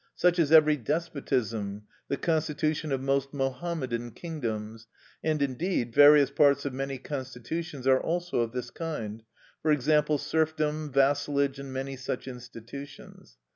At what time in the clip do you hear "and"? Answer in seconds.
5.23-5.39, 11.59-11.71